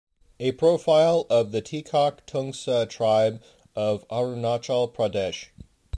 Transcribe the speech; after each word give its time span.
A 0.39 0.53
profile 0.53 1.27
of 1.29 1.51
the 1.51 1.61
Tikhak 1.61 2.25
Tangsa 2.25 2.89
tribe 2.89 3.39
of 3.75 4.07
Arunachal 4.07 4.91
Pradesh. 4.91 5.49